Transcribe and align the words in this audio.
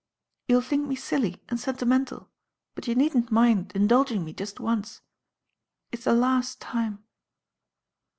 You'll 0.47 0.61
think 0.63 0.87
me 0.87 0.95
silly 0.95 1.43
and 1.47 1.59
sentimental, 1.59 2.31
but 2.73 2.87
you 2.87 2.95
needn't 2.95 3.31
mind 3.31 3.71
indulging 3.75 4.25
me 4.25 4.33
just 4.33 4.59
once. 4.59 5.01
It's 5.91 6.05
the 6.05 6.13
last 6.15 6.59
time." 6.59 7.03